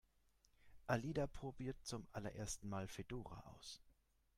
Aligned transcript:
Alida 0.87 1.27
probiert 1.27 1.77
zum 1.85 2.07
allerersten 2.11 2.67
Mal 2.69 2.87
Fedora 2.87 3.39
aus. 3.55 3.83